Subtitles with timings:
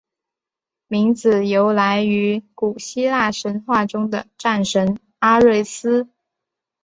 [0.87, 6.09] 名字由来于古希腊神话中的战神阿瑞斯。